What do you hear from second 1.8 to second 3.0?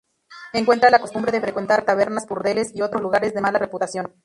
tabernas, burdeles y